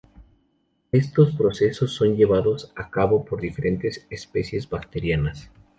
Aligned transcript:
Estos 0.91 1.33
procesos 1.35 1.93
son 1.93 2.15
llevados 2.15 2.73
a 2.75 2.89
cabo 2.89 3.23
por 3.23 3.39
diferentes 3.39 4.07
especies 4.09 4.67
bacterianas. 4.67 5.51